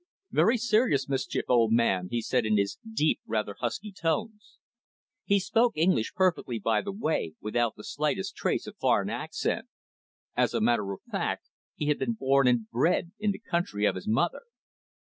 "Very 0.31 0.57
serious 0.57 1.07
mischief, 1.07 1.45
old 1.47 1.71
man," 1.71 2.07
he 2.09 2.23
said, 2.23 2.43
in 2.43 2.57
his 2.57 2.79
deep, 2.91 3.19
rather 3.27 3.53
husky 3.59 3.91
tones. 3.91 4.57
He 5.25 5.39
spoke 5.39 5.77
English 5.77 6.15
perfectly, 6.15 6.57
by 6.57 6.81
the 6.81 6.91
way, 6.91 7.35
without 7.39 7.75
the 7.75 7.83
slightest 7.83 8.35
trace 8.35 8.65
of 8.65 8.75
foreign 8.77 9.11
accent. 9.11 9.67
As 10.35 10.55
a 10.55 10.59
matter 10.59 10.91
of 10.91 11.01
fact, 11.11 11.51
he 11.75 11.85
had 11.85 11.99
been 11.99 12.13
born 12.13 12.47
and 12.47 12.67
bred 12.71 13.11
in 13.19 13.29
the 13.29 13.37
country 13.37 13.85
of 13.85 13.93
his 13.93 14.07
mother. 14.07 14.41